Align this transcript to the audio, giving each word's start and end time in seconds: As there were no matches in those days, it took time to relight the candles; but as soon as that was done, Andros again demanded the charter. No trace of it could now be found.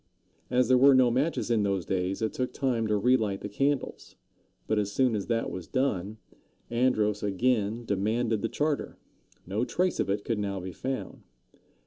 As 0.49 0.67
there 0.67 0.79
were 0.79 0.95
no 0.95 1.11
matches 1.11 1.51
in 1.51 1.61
those 1.61 1.85
days, 1.85 2.23
it 2.23 2.33
took 2.33 2.53
time 2.53 2.87
to 2.87 2.97
relight 2.97 3.41
the 3.41 3.47
candles; 3.47 4.15
but 4.65 4.79
as 4.79 4.91
soon 4.91 5.15
as 5.15 5.27
that 5.27 5.51
was 5.51 5.67
done, 5.67 6.17
Andros 6.71 7.21
again 7.21 7.85
demanded 7.85 8.41
the 8.41 8.49
charter. 8.49 8.97
No 9.45 9.63
trace 9.63 9.99
of 9.99 10.09
it 10.09 10.25
could 10.25 10.39
now 10.39 10.59
be 10.59 10.71
found. 10.71 11.21